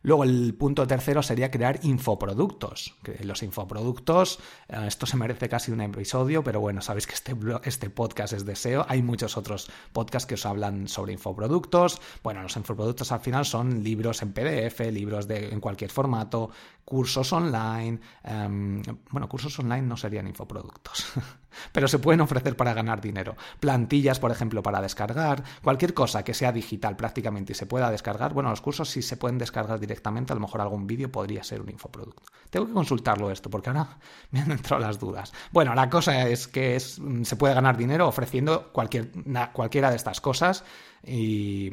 Luego 0.01 0.23
el 0.23 0.55
punto 0.55 0.87
tercero 0.87 1.21
sería 1.21 1.51
crear 1.51 1.79
infoproductos. 1.83 2.95
Los 3.21 3.43
infoproductos, 3.43 4.39
eh, 4.69 4.85
esto 4.87 5.05
se 5.05 5.17
merece 5.17 5.49
casi 5.49 5.73
un 5.73 5.81
episodio, 5.81 6.41
pero 6.41 6.61
bueno, 6.61 6.81
sabéis 6.81 7.05
que 7.05 7.15
este, 7.15 7.35
este 7.63 7.89
podcast 7.89 8.31
es 8.31 8.45
de 8.45 8.55
SEO. 8.55 8.85
Hay 8.87 9.01
muchos 9.01 9.35
otros 9.35 9.69
podcasts 9.91 10.25
que 10.25 10.35
os 10.35 10.45
hablan 10.45 10.87
sobre 10.87 11.11
infoproductos. 11.11 12.01
Bueno, 12.23 12.41
los 12.41 12.55
infoproductos 12.55 13.11
al 13.11 13.19
final 13.19 13.45
son 13.45 13.83
libros 13.83 14.21
en 14.21 14.31
PDF, 14.31 14.79
libros 14.91 15.27
de, 15.27 15.49
en 15.49 15.59
cualquier 15.59 15.91
formato, 15.91 16.49
cursos 16.85 17.33
online. 17.33 17.99
Em, 18.23 18.81
bueno, 19.11 19.27
cursos 19.27 19.59
online 19.59 19.81
no 19.81 19.97
serían 19.97 20.27
infoproductos. 20.27 21.07
pero 21.71 21.87
se 21.87 21.99
pueden 21.99 22.21
ofrecer 22.21 22.55
para 22.55 22.73
ganar 22.73 23.01
dinero. 23.01 23.35
Plantillas, 23.59 24.19
por 24.19 24.31
ejemplo, 24.31 24.63
para 24.63 24.81
descargar, 24.81 25.43
cualquier 25.63 25.93
cosa 25.93 26.23
que 26.23 26.33
sea 26.33 26.51
digital 26.51 26.95
prácticamente 26.95 27.53
y 27.53 27.55
se 27.55 27.65
pueda 27.65 27.91
descargar. 27.91 28.33
Bueno, 28.33 28.49
los 28.49 28.61
cursos 28.61 28.89
sí 28.89 29.01
se 29.01 29.17
pueden 29.17 29.37
descargar 29.37 29.79
directamente, 29.79 29.88
a 29.93 30.36
lo 30.36 30.39
mejor 30.39 30.62
algún 30.62 30.88
vídeo 30.88 31.12
podría 31.12 31.43
ser 31.43 31.62
un 31.62 31.69
infoproducto. 31.69 32.31
Tengo 32.50 32.67
que 32.67 32.74
consultarlo 32.74 33.31
esto 33.31 33.50
porque 33.50 33.69
ahora 33.69 33.98
me 34.31 34.41
han 34.41 34.51
entrado 34.51 34.81
las 34.81 35.00
dudas. 35.00 35.34
Bueno, 35.51 35.75
la 35.75 35.89
cosa 35.89 36.27
es 36.27 36.48
que 36.48 36.79
se 36.79 37.36
puede 37.36 37.53
ganar 37.53 37.77
dinero 37.77 38.08
ofreciendo 38.08 38.72
cualquier, 38.72 39.12
cualquiera 39.53 39.89
de 39.89 39.96
estas 39.96 40.22
cosas 40.22 40.63
y, 41.03 41.69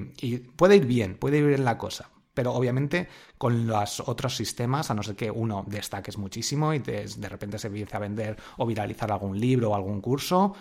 puede 0.57 0.77
ir 0.77 0.87
bien, 0.87 1.17
puede 1.17 1.39
ir 1.39 1.47
bien 1.47 1.65
la 1.65 1.79
cosa 1.79 2.11
pero 2.35 2.53
obviamente 2.53 3.09
con 3.39 3.67
los 3.67 4.01
otros 4.01 4.37
sistemas, 4.37 4.91
a 4.91 4.95
no 4.95 5.03
ser 5.03 5.17
que 5.17 5.31
uno 5.31 5.65
destaques 5.67 6.19
muchísimo 6.19 6.75
y 6.75 6.81
de 6.81 7.29
repente 7.31 7.59
se 7.59 7.69
empiece 7.69 7.97
a 7.97 7.99
vender 7.99 8.37
o 8.59 8.67
viralizar 8.67 9.11
algún 9.11 9.41
libro 9.41 9.71
o 9.71 9.75
algún 9.75 10.03
curso, 10.03 10.55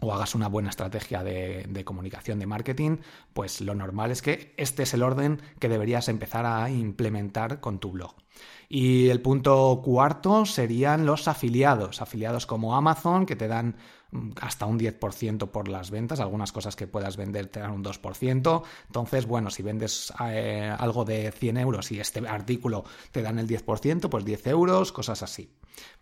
o 0.00 0.12
hagas 0.12 0.34
una 0.34 0.48
buena 0.48 0.70
estrategia 0.70 1.22
de, 1.22 1.66
de, 1.68 1.84
comunicación, 1.84 2.38
de 2.38 2.46
marketing, 2.46 2.98
pues 3.32 3.60
lo 3.60 3.74
normal 3.74 4.10
es 4.10 4.22
que 4.22 4.54
este 4.56 4.82
es 4.82 4.94
el 4.94 5.02
orden 5.02 5.40
que 5.58 5.68
deberías 5.68 6.08
empezar 6.08 6.46
a 6.46 6.70
implementar 6.70 7.60
con 7.60 7.78
tu 7.78 7.92
blog. 7.92 8.14
Y 8.68 9.08
el 9.08 9.20
punto 9.20 9.80
cuarto 9.84 10.46
serían 10.46 11.04
los 11.04 11.28
afiliados, 11.28 12.00
afiliados 12.00 12.46
como 12.46 12.76
Amazon, 12.76 13.26
que 13.26 13.36
te 13.36 13.48
dan 13.48 13.76
hasta 14.40 14.66
un 14.66 14.78
10% 14.78 15.50
por 15.50 15.68
las 15.68 15.90
ventas, 15.90 16.20
algunas 16.20 16.52
cosas 16.52 16.76
que 16.76 16.86
puedas 16.86 17.16
vender 17.16 17.46
te 17.46 17.60
dan 17.60 17.70
un 17.70 17.84
2%, 17.84 18.62
entonces, 18.86 19.26
bueno, 19.26 19.50
si 19.50 19.62
vendes 19.62 20.12
eh, 20.28 20.74
algo 20.78 21.04
de 21.04 21.30
100 21.30 21.56
euros 21.58 21.92
y 21.92 22.00
este 22.00 22.26
artículo 22.26 22.84
te 23.12 23.22
dan 23.22 23.38
el 23.38 23.48
10%, 23.48 24.08
pues 24.08 24.24
10 24.24 24.46
euros, 24.48 24.92
cosas 24.92 25.22
así. 25.22 25.50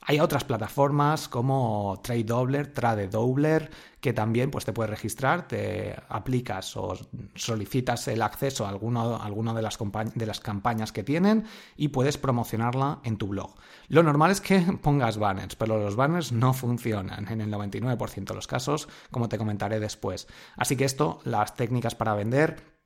Hay 0.00 0.20
otras 0.20 0.44
plataformas 0.44 1.28
como 1.28 2.00
Trade 2.02 2.24
Doubler, 2.24 2.72
Trade 2.72 3.08
Doubler, 3.08 3.70
que 4.00 4.12
también 4.12 4.50
pues, 4.50 4.64
te 4.64 4.72
puedes 4.72 4.90
registrar, 4.90 5.48
te 5.48 5.96
aplicas 6.08 6.76
o 6.76 6.96
solicitas 7.34 8.06
el 8.08 8.22
acceso 8.22 8.66
a 8.66 8.70
alguna 8.70 9.54
de, 9.54 9.62
las 9.62 9.78
de 10.14 10.26
las 10.26 10.40
campañas 10.40 10.92
que 10.92 11.02
tienen 11.02 11.44
y 11.76 11.88
puedes 11.88 12.18
promocionarla 12.18 13.00
en 13.04 13.16
tu 13.16 13.28
blog. 13.28 13.54
Lo 13.88 14.02
normal 14.02 14.30
es 14.30 14.40
que 14.40 14.60
pongas 14.82 15.18
banners, 15.18 15.56
pero 15.56 15.78
los 15.78 15.96
banners 15.96 16.32
no 16.32 16.52
funcionan 16.54 17.28
en 17.28 17.40
el 17.40 17.52
99% 17.52 18.24
de 18.24 18.34
los 18.34 18.46
casos, 18.46 18.88
como 19.10 19.28
te 19.28 19.38
comentaré 19.38 19.80
después. 19.80 20.28
Así 20.56 20.76
que 20.76 20.84
esto, 20.84 21.20
las 21.24 21.54
técnicas 21.54 21.94
para 21.94 22.14
vender 22.14 22.77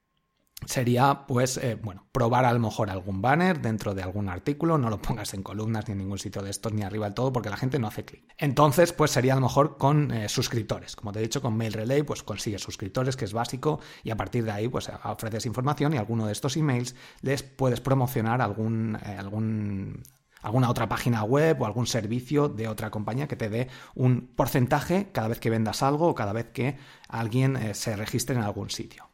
sería 0.66 1.26
pues 1.26 1.56
eh, 1.56 1.78
bueno 1.80 2.06
probar 2.12 2.44
a 2.44 2.52
lo 2.52 2.58
mejor 2.58 2.90
algún 2.90 3.22
banner 3.22 3.60
dentro 3.60 3.94
de 3.94 4.02
algún 4.02 4.28
artículo 4.28 4.78
no 4.78 4.90
lo 4.90 5.00
pongas 5.00 5.34
en 5.34 5.42
columnas 5.42 5.88
ni 5.88 5.92
en 5.92 5.98
ningún 5.98 6.18
sitio 6.18 6.42
de 6.42 6.50
estos 6.50 6.72
ni 6.72 6.82
arriba 6.82 7.06
del 7.06 7.14
todo 7.14 7.32
porque 7.32 7.50
la 7.50 7.56
gente 7.56 7.78
no 7.78 7.88
hace 7.88 8.04
clic 8.04 8.24
entonces 8.38 8.92
pues 8.92 9.10
sería 9.10 9.32
a 9.32 9.36
lo 9.36 9.42
mejor 9.42 9.76
con 9.78 10.10
eh, 10.10 10.28
suscriptores 10.28 10.96
como 10.96 11.12
te 11.12 11.18
he 11.18 11.22
dicho 11.22 11.42
con 11.42 11.56
mail 11.56 11.72
relay 11.72 12.02
pues 12.02 12.22
consigues 12.22 12.62
suscriptores 12.62 13.16
que 13.16 13.24
es 13.24 13.32
básico 13.32 13.80
y 14.02 14.10
a 14.10 14.16
partir 14.16 14.44
de 14.44 14.52
ahí 14.52 14.68
pues 14.68 14.90
ofreces 15.04 15.46
información 15.46 15.94
y 15.94 15.96
alguno 15.96 16.26
de 16.26 16.32
estos 16.32 16.56
emails 16.56 16.94
les 17.20 17.42
puedes 17.42 17.80
promocionar 17.80 18.40
algún 18.40 18.98
eh, 19.04 19.16
algún 19.18 20.02
alguna 20.42 20.70
otra 20.70 20.88
página 20.88 21.22
web 21.22 21.60
o 21.62 21.66
algún 21.66 21.86
servicio 21.86 22.48
de 22.48 22.66
otra 22.66 22.90
compañía 22.90 23.28
que 23.28 23.36
te 23.36 23.48
dé 23.48 23.68
un 23.94 24.26
porcentaje 24.34 25.10
cada 25.12 25.28
vez 25.28 25.38
que 25.38 25.50
vendas 25.50 25.84
algo 25.84 26.08
o 26.08 26.14
cada 26.16 26.32
vez 26.32 26.46
que 26.52 26.76
alguien 27.08 27.76
se 27.76 27.94
registre 27.94 28.34
en 28.34 28.42
algún 28.42 28.68
sitio. 28.68 29.11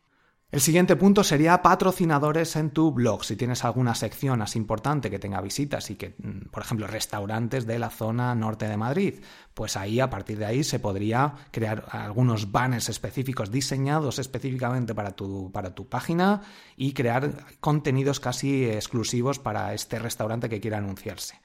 El 0.51 0.63
siguiente 0.63 0.97
punto 0.97 1.25
sería 1.25 1.61
patrocinadores 1.61 2.57
en 2.57 2.71
tu 2.71 2.91
blog. 2.91 3.23
Si 3.23 3.37
tienes 3.37 3.67
alguna 3.67 3.95
sección 3.95 4.41
así 4.41 4.59
importante 4.59 5.11
que 5.11 5.19
tenga 5.19 5.43
visitas 5.43 5.91
y 5.91 5.97
que, 5.97 6.15
mm, 6.17 6.49
por 6.51 6.63
ejemplo, 6.63 6.87
restaurantes 6.87 7.67
de 7.67 7.79
la 7.79 7.91
zona 7.91 8.35
norte 8.35 8.67
de 8.67 8.79
Madrid, 8.79 9.21
pues 9.53 9.77
ahí 9.77 10.01
a 10.01 10.09
partir 10.09 10.39
de 10.39 10.47
ahí 10.47 10.65
se 10.65 10.79
podría 10.79 11.35
crear 11.51 11.85
algunos 11.91 12.51
banners 12.51 12.89
específicos 12.89 13.51
diseñados 13.51 14.19
específicamente 14.19 14.95
para 14.95 15.11
tu, 15.11 15.53
para 15.53 15.75
tu 15.75 15.87
página 15.87 16.41
y 16.79 16.95
crear 16.95 17.31
contenidos 17.61 18.19
casi 18.19 18.65
exclusivos 18.65 19.39
para 19.39 19.75
este 19.75 19.99
restaurante 19.99 20.49
que 20.49 20.61
quiera 20.61 20.79
anunciarse. 20.79 21.39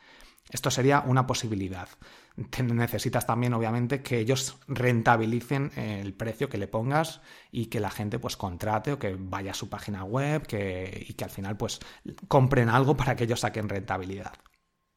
Esto 0.50 0.70
sería 0.70 1.04
una 1.06 1.26
posibilidad 1.26 1.88
necesitas 2.64 3.26
también, 3.26 3.54
obviamente, 3.54 4.02
que 4.02 4.20
ellos 4.20 4.58
rentabilicen 4.68 5.72
el 5.76 6.14
precio 6.14 6.50
que 6.50 6.58
le 6.58 6.68
pongas 6.68 7.22
y 7.52 7.68
que 7.68 7.80
la 7.80 7.92
gente 7.92 8.20
pues 8.20 8.38
contrate 8.38 8.94
o 8.94 9.00
que 9.00 9.16
vaya 9.18 9.52
a 9.52 9.56
su 9.56 9.70
página 9.70 10.04
web 10.04 10.46
que, 10.48 11.06
y 11.08 11.14
que 11.14 11.24
al 11.24 11.30
final 11.30 11.58
pues 11.58 11.80
compren 12.28 12.70
algo 12.70 12.98
para 12.98 13.16
que 13.16 13.26
ellos 13.26 13.42
saquen 13.42 13.70
rentabilidad. 13.70 14.34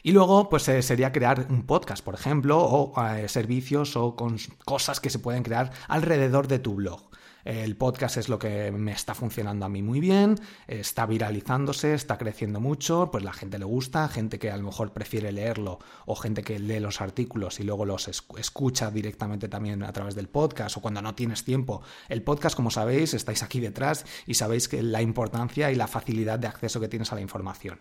Y 0.02 0.12
luego, 0.12 0.48
pues 0.48 0.68
eh, 0.68 0.82
sería 0.82 1.10
crear 1.10 1.46
un 1.50 1.66
podcast, 1.66 2.04
por 2.04 2.14
ejemplo, 2.14 2.60
o 2.60 3.06
eh, 3.06 3.28
servicios 3.28 3.96
o 3.96 4.14
con 4.14 4.38
cosas 4.64 5.00
que 5.00 5.10
se 5.10 5.18
pueden 5.18 5.42
crear 5.42 5.72
alrededor 5.88 6.46
de 6.46 6.60
tu 6.60 6.76
blog. 6.76 7.10
El 7.46 7.76
podcast 7.76 8.16
es 8.16 8.28
lo 8.28 8.40
que 8.40 8.72
me 8.72 8.90
está 8.90 9.14
funcionando 9.14 9.66
a 9.66 9.68
mí 9.68 9.80
muy 9.80 10.00
bien, 10.00 10.34
está 10.66 11.06
viralizándose, 11.06 11.94
está 11.94 12.18
creciendo 12.18 12.58
mucho, 12.58 13.08
pues 13.12 13.22
la 13.22 13.32
gente 13.32 13.60
le 13.60 13.64
gusta, 13.64 14.08
gente 14.08 14.40
que 14.40 14.50
a 14.50 14.56
lo 14.56 14.64
mejor 14.64 14.92
prefiere 14.92 15.30
leerlo 15.30 15.78
o 16.06 16.16
gente 16.16 16.42
que 16.42 16.58
lee 16.58 16.80
los 16.80 17.00
artículos 17.00 17.60
y 17.60 17.62
luego 17.62 17.84
los 17.84 18.08
escucha 18.08 18.90
directamente 18.90 19.48
también 19.48 19.84
a 19.84 19.92
través 19.92 20.16
del 20.16 20.28
podcast 20.28 20.76
o 20.76 20.80
cuando 20.80 21.00
no 21.02 21.14
tienes 21.14 21.44
tiempo. 21.44 21.82
El 22.08 22.22
podcast, 22.22 22.56
como 22.56 22.72
sabéis, 22.72 23.14
estáis 23.14 23.44
aquí 23.44 23.60
detrás 23.60 24.04
y 24.26 24.34
sabéis 24.34 24.66
que 24.66 24.82
la 24.82 25.00
importancia 25.00 25.70
y 25.70 25.76
la 25.76 25.86
facilidad 25.86 26.40
de 26.40 26.48
acceso 26.48 26.80
que 26.80 26.88
tienes 26.88 27.12
a 27.12 27.14
la 27.14 27.20
información. 27.20 27.78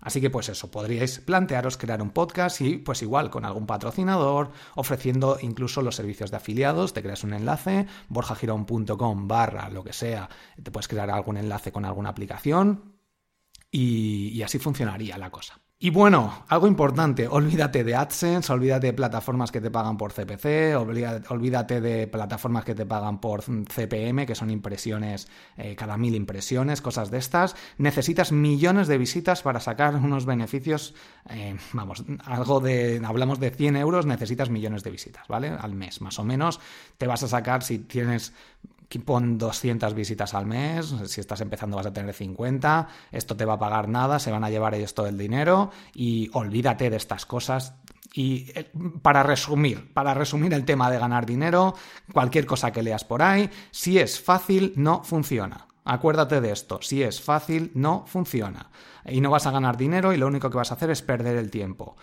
Así 0.00 0.20
que 0.20 0.30
pues 0.30 0.48
eso, 0.48 0.70
podríais 0.70 1.18
plantearos 1.18 1.76
crear 1.76 2.00
un 2.00 2.10
podcast 2.10 2.60
y 2.60 2.78
pues 2.78 3.02
igual 3.02 3.30
con 3.30 3.44
algún 3.44 3.66
patrocinador, 3.66 4.52
ofreciendo 4.76 5.38
incluso 5.42 5.82
los 5.82 5.96
servicios 5.96 6.30
de 6.30 6.36
afiliados, 6.36 6.92
te 6.92 7.02
creas 7.02 7.24
un 7.24 7.34
enlace, 7.34 7.86
borjagirón.com 8.08 9.28
barra 9.28 9.68
lo 9.70 9.82
que 9.82 9.92
sea, 9.92 10.28
te 10.62 10.70
puedes 10.70 10.88
crear 10.88 11.10
algún 11.10 11.36
enlace 11.36 11.72
con 11.72 11.84
alguna 11.84 12.10
aplicación 12.10 12.94
y, 13.70 14.28
y 14.28 14.42
así 14.42 14.58
funcionaría 14.58 15.18
la 15.18 15.30
cosa. 15.30 15.60
Y 15.80 15.90
bueno, 15.90 16.44
algo 16.48 16.66
importante, 16.66 17.28
olvídate 17.28 17.84
de 17.84 17.94
AdSense, 17.94 18.52
olvídate 18.52 18.88
de 18.88 18.92
plataformas 18.94 19.52
que 19.52 19.60
te 19.60 19.70
pagan 19.70 19.96
por 19.96 20.12
CPC, 20.12 20.74
olvídate 20.74 21.80
de 21.80 22.08
plataformas 22.08 22.64
que 22.64 22.74
te 22.74 22.84
pagan 22.84 23.20
por 23.20 23.42
CPM, 23.42 24.26
que 24.26 24.34
son 24.34 24.50
impresiones, 24.50 25.28
eh, 25.56 25.76
cada 25.76 25.96
mil 25.96 26.16
impresiones, 26.16 26.82
cosas 26.82 27.12
de 27.12 27.18
estas. 27.18 27.54
Necesitas 27.76 28.32
millones 28.32 28.88
de 28.88 28.98
visitas 28.98 29.42
para 29.42 29.60
sacar 29.60 29.94
unos 29.94 30.26
beneficios, 30.26 30.96
eh, 31.30 31.56
vamos, 31.72 32.02
algo 32.24 32.58
de, 32.58 33.00
hablamos 33.04 33.38
de 33.38 33.50
100 33.50 33.76
euros, 33.76 34.04
necesitas 34.04 34.50
millones 34.50 34.82
de 34.82 34.90
visitas, 34.90 35.28
¿vale? 35.28 35.50
Al 35.50 35.76
mes, 35.76 36.00
más 36.00 36.18
o 36.18 36.24
menos. 36.24 36.58
Te 36.96 37.06
vas 37.06 37.22
a 37.22 37.28
sacar, 37.28 37.62
si 37.62 37.78
tienes 37.78 38.32
pon 38.98 39.36
200 39.36 39.92
visitas 39.92 40.32
al 40.32 40.46
mes, 40.46 40.94
si 41.06 41.20
estás 41.20 41.42
empezando 41.42 41.76
vas 41.76 41.84
a 41.84 41.92
tener 41.92 42.14
50, 42.14 42.88
esto 43.12 43.36
te 43.36 43.44
va 43.44 43.54
a 43.54 43.58
pagar 43.58 43.88
nada, 43.88 44.18
se 44.18 44.30
van 44.30 44.44
a 44.44 44.50
llevar 44.50 44.74
ellos 44.74 44.94
todo 44.94 45.06
el 45.06 45.18
dinero 45.18 45.70
y 45.94 46.30
olvídate 46.32 46.88
de 46.88 46.96
estas 46.96 47.26
cosas. 47.26 47.74
Y 48.14 48.50
eh, 48.54 48.72
para 49.02 49.22
resumir, 49.22 49.92
para 49.92 50.14
resumir 50.14 50.54
el 50.54 50.64
tema 50.64 50.90
de 50.90 50.98
ganar 50.98 51.26
dinero, 51.26 51.74
cualquier 52.14 52.46
cosa 52.46 52.72
que 52.72 52.82
leas 52.82 53.04
por 53.04 53.22
ahí, 53.22 53.50
si 53.70 53.98
es 53.98 54.18
fácil, 54.18 54.72
no 54.76 55.04
funciona. 55.04 55.66
Acuérdate 55.84 56.40
de 56.40 56.52
esto, 56.52 56.80
si 56.80 57.02
es 57.02 57.20
fácil, 57.20 57.70
no 57.74 58.04
funciona. 58.06 58.70
Y 59.04 59.20
no 59.20 59.30
vas 59.30 59.46
a 59.46 59.50
ganar 59.50 59.76
dinero 59.76 60.14
y 60.14 60.16
lo 60.16 60.26
único 60.26 60.48
que 60.48 60.56
vas 60.56 60.70
a 60.70 60.74
hacer 60.74 60.90
es 60.90 61.02
perder 61.02 61.36
el 61.36 61.50
tiempo 61.50 61.96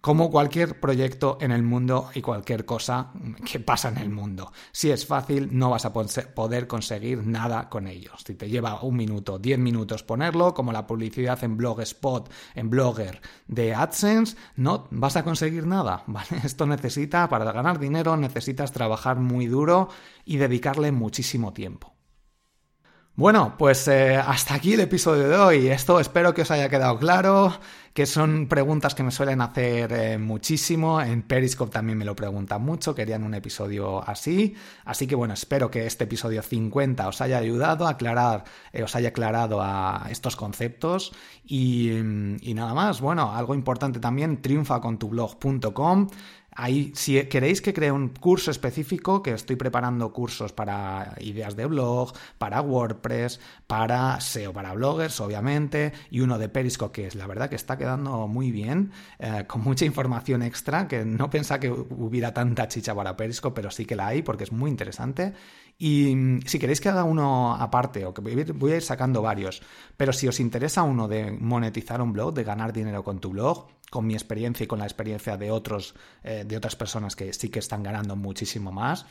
como 0.00 0.30
cualquier 0.30 0.80
proyecto 0.80 1.38
en 1.40 1.52
el 1.52 1.62
mundo 1.62 2.10
y 2.14 2.22
cualquier 2.22 2.64
cosa 2.64 3.12
que 3.44 3.60
pasa 3.60 3.88
en 3.88 3.98
el 3.98 4.10
mundo. 4.10 4.52
Si 4.72 4.90
es 4.90 5.06
fácil, 5.06 5.48
no 5.52 5.70
vas 5.70 5.84
a 5.84 5.92
poder 5.92 6.66
conseguir 6.66 7.26
nada 7.26 7.68
con 7.68 7.86
ello. 7.86 8.12
Si 8.24 8.34
te 8.34 8.48
lleva 8.48 8.82
un 8.82 8.96
minuto, 8.96 9.38
diez 9.38 9.58
minutos 9.58 10.02
ponerlo, 10.02 10.54
como 10.54 10.72
la 10.72 10.86
publicidad 10.86 11.42
en 11.44 11.56
Blogspot, 11.56 12.32
en 12.54 12.70
Blogger 12.70 13.20
de 13.46 13.74
AdSense, 13.74 14.36
no 14.56 14.88
vas 14.90 15.16
a 15.16 15.24
conseguir 15.24 15.66
nada. 15.66 16.04
Esto 16.44 16.66
necesita, 16.66 17.28
para 17.28 17.50
ganar 17.52 17.78
dinero, 17.78 18.16
necesitas 18.16 18.72
trabajar 18.72 19.18
muy 19.18 19.46
duro 19.46 19.88
y 20.24 20.38
dedicarle 20.38 20.92
muchísimo 20.92 21.52
tiempo. 21.52 21.99
Bueno, 23.16 23.56
pues 23.58 23.86
eh, 23.88 24.16
hasta 24.16 24.54
aquí 24.54 24.72
el 24.72 24.80
episodio 24.80 25.28
de 25.28 25.36
hoy. 25.36 25.68
Esto 25.68 26.00
espero 26.00 26.32
que 26.32 26.42
os 26.42 26.50
haya 26.50 26.70
quedado 26.70 26.98
claro, 26.98 27.52
que 27.92 28.06
son 28.06 28.46
preguntas 28.48 28.94
que 28.94 29.02
me 29.02 29.10
suelen 29.10 29.42
hacer 29.42 29.92
eh, 29.92 30.16
muchísimo. 30.16 31.02
En 31.02 31.20
Periscope 31.22 31.70
también 31.70 31.98
me 31.98 32.06
lo 32.06 32.16
preguntan 32.16 32.62
mucho, 32.62 32.94
querían 32.94 33.24
un 33.24 33.34
episodio 33.34 34.02
así. 34.08 34.54
Así 34.86 35.06
que 35.06 35.16
bueno, 35.16 35.34
espero 35.34 35.70
que 35.70 35.84
este 35.84 36.04
episodio 36.04 36.40
50 36.40 37.08
os 37.08 37.20
haya 37.20 37.36
ayudado 37.36 37.86
a 37.86 37.90
aclarar, 37.90 38.44
eh, 38.72 38.84
os 38.84 38.96
haya 38.96 39.10
aclarado 39.10 39.60
a 39.60 40.06
estos 40.08 40.34
conceptos. 40.34 41.12
Y, 41.44 41.90
y 41.90 42.54
nada 42.54 42.72
más, 42.72 43.02
bueno, 43.02 43.34
algo 43.34 43.54
importante 43.54 44.00
también, 44.00 44.40
triunfacontublog.com. 44.40 46.08
Ahí, 46.56 46.92
si 46.94 47.22
queréis 47.24 47.62
que 47.62 47.72
cree 47.72 47.92
un 47.92 48.08
curso 48.08 48.50
específico, 48.50 49.22
que 49.22 49.32
estoy 49.32 49.56
preparando 49.56 50.12
cursos 50.12 50.52
para 50.52 51.14
ideas 51.20 51.54
de 51.54 51.66
blog, 51.66 52.12
para 52.38 52.60
WordPress, 52.60 53.40
para 53.66 54.20
SEO, 54.20 54.52
para 54.52 54.74
bloggers, 54.74 55.20
obviamente, 55.20 55.92
y 56.10 56.20
uno 56.20 56.38
de 56.38 56.48
Periscope, 56.48 56.92
que 57.02 57.06
es 57.06 57.14
la 57.14 57.26
verdad 57.26 57.48
que 57.48 57.56
está 57.56 57.78
quedando 57.78 58.26
muy 58.26 58.50
bien, 58.50 58.90
eh, 59.18 59.44
con 59.46 59.62
mucha 59.62 59.84
información 59.84 60.42
extra, 60.42 60.88
que 60.88 61.04
no 61.04 61.30
pensaba 61.30 61.60
que 61.60 61.70
hubiera 61.70 62.34
tanta 62.34 62.66
chicha 62.66 62.94
para 62.94 63.16
Periscope, 63.16 63.54
pero 63.54 63.70
sí 63.70 63.84
que 63.84 63.96
la 63.96 64.08
hay 64.08 64.22
porque 64.22 64.44
es 64.44 64.52
muy 64.52 64.70
interesante. 64.70 65.34
Y 65.82 66.14
mm, 66.14 66.42
si 66.42 66.58
queréis 66.58 66.78
que 66.78 66.90
haga 66.90 67.04
uno 67.04 67.54
aparte, 67.54 68.04
o 68.04 68.12
que 68.12 68.20
voy 68.20 68.72
a 68.72 68.76
ir 68.76 68.82
sacando 68.82 69.22
varios, 69.22 69.62
pero 69.96 70.12
si 70.12 70.28
os 70.28 70.38
interesa 70.38 70.82
uno 70.82 71.08
de 71.08 71.32
monetizar 71.32 72.02
un 72.02 72.12
blog, 72.12 72.34
de 72.34 72.44
ganar 72.44 72.74
dinero 72.74 73.02
con 73.02 73.18
tu 73.18 73.30
blog, 73.30 73.66
con 73.90 74.06
mi 74.06 74.12
experiencia 74.12 74.64
y 74.64 74.66
con 74.66 74.78
la 74.78 74.84
experiencia 74.84 75.38
de, 75.38 75.50
otros, 75.50 75.94
eh, 76.22 76.44
de 76.46 76.56
otras 76.58 76.76
personas 76.76 77.16
que 77.16 77.32
sí 77.32 77.48
que 77.48 77.60
están 77.60 77.82
ganando 77.82 78.14
muchísimo 78.14 78.70
más. 78.70 79.06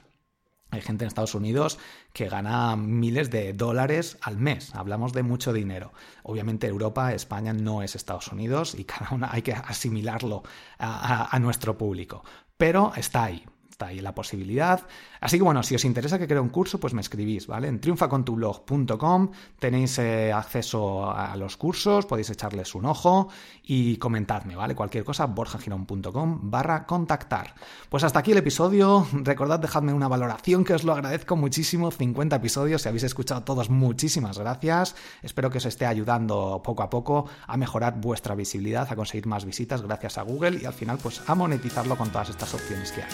Hay 0.70 0.82
gente 0.82 1.06
en 1.06 1.08
Estados 1.08 1.34
Unidos 1.34 1.80
que 2.14 2.30
gana 2.30 2.76
miles 2.76 3.32
de 3.32 3.54
dólares 3.54 4.20
al 4.22 4.38
mes. 4.38 4.76
Hablamos 4.76 5.12
de 5.14 5.24
mucho 5.24 5.52
dinero. 5.52 5.92
Obviamente 6.22 6.68
Europa, 6.68 7.14
España 7.14 7.52
no 7.52 7.82
es 7.82 7.96
Estados 7.96 8.28
Unidos 8.28 8.76
y 8.78 8.84
cada 8.86 9.10
una 9.10 9.32
hay 9.32 9.42
que 9.42 9.54
asimilarlo 9.54 10.44
a 10.78 11.40
nuestro 11.40 11.76
público. 11.80 12.24
Pero 12.58 12.94
está 12.96 13.24
ahí 13.24 13.44
está 13.80 14.02
la 14.02 14.14
posibilidad. 14.14 14.82
Así 15.22 15.38
que 15.38 15.44
bueno, 15.44 15.64
si 15.64 15.76
os 15.76 15.86
interesa 15.86 16.20
que 16.20 16.28
cree 16.28 16.40
un 16.40 16.50
curso, 16.50 16.80
pues 16.80 16.94
me 16.94 17.02
escribís, 17.02 17.48
¿vale? 17.48 17.68
En 17.68 17.80
triunfacontublog.com 17.80 19.32
tenéis 19.58 20.00
eh, 20.00 20.34
acceso 20.34 21.10
a 21.10 21.36
los 21.38 21.56
cursos, 21.56 22.06
podéis 22.06 22.30
echarles 22.30 22.76
un 22.76 22.86
ojo 22.86 23.30
y 23.64 23.98
comentadme, 23.98 24.56
¿vale? 24.56 24.76
Cualquier 24.76 25.04
cosa, 25.04 25.26
borjagirón.com 25.26 26.52
barra 26.52 26.86
contactar. 26.86 27.54
Pues 27.90 28.04
hasta 28.04 28.20
aquí 28.20 28.32
el 28.32 28.40
episodio. 28.40 29.08
Recordad, 29.14 29.60
dejadme 29.60 29.94
una 29.94 30.08
valoración 30.08 30.64
que 30.64 30.74
os 30.74 30.84
lo 30.84 30.94
agradezco 30.94 31.36
muchísimo. 31.36 31.92
50 31.92 32.36
episodios, 32.36 32.82
si 32.82 32.90
habéis 32.90 33.04
escuchado 33.04 33.44
todos, 33.44 33.70
muchísimas 33.70 34.38
gracias. 34.38 34.96
Espero 35.22 35.50
que 35.50 35.60
os 35.60 35.66
esté 35.66 35.86
ayudando 35.86 36.62
poco 36.64 36.84
a 36.84 36.90
poco 36.90 37.30
a 37.48 37.58
mejorar 37.58 38.00
vuestra 38.00 38.36
visibilidad, 38.36 38.88
a 38.90 38.96
conseguir 38.96 39.28
más 39.28 39.46
visitas 39.46 39.82
gracias 39.82 40.18
a 40.18 40.24
Google 40.24 40.60
y 40.62 40.66
al 40.66 40.74
final 40.74 40.98
pues 41.02 41.22
a 41.28 41.36
monetizarlo 41.36 41.98
con 41.98 42.10
todas 42.10 42.30
estas 42.30 42.54
opciones 42.54 42.92
que 42.92 43.04
hay. 43.04 43.10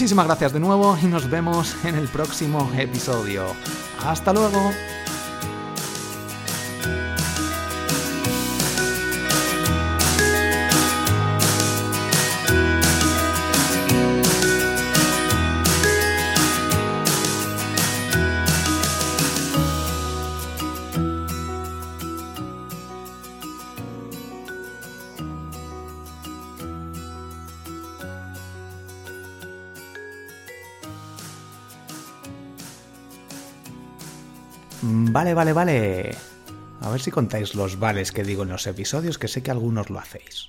Muchísimas 0.00 0.24
gracias 0.24 0.54
de 0.54 0.60
nuevo 0.60 0.96
y 1.02 1.04
nos 1.08 1.28
vemos 1.28 1.76
en 1.84 1.94
el 1.94 2.08
próximo 2.08 2.72
episodio. 2.74 3.44
Hasta 4.02 4.32
luego. 4.32 4.72
Vale, 34.82 35.34
vale, 35.34 35.52
vale. 35.52 36.16
A 36.80 36.90
ver 36.90 37.00
si 37.00 37.10
contáis 37.10 37.54
los 37.54 37.78
vales 37.78 38.12
que 38.12 38.24
digo 38.24 38.42
en 38.42 38.48
los 38.48 38.66
episodios, 38.66 39.18
que 39.18 39.28
sé 39.28 39.42
que 39.42 39.50
algunos 39.50 39.90
lo 39.90 39.98
hacéis. 39.98 40.48